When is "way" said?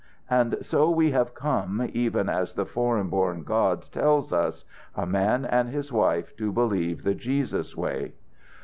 7.77-8.13